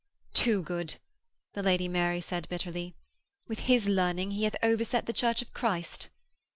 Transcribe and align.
'Too 0.33 0.63
good!' 0.63 0.95
the 1.53 1.61
Lady 1.61 1.87
Mary 1.87 2.21
said 2.21 2.49
bitterly. 2.49 2.95
'With 3.47 3.59
his 3.59 3.87
learning 3.87 4.31
he 4.31 4.45
hath 4.45 4.55
overset 4.63 5.05
the 5.05 5.13
Church 5.13 5.43
of 5.43 5.53
Christ.' 5.53 6.09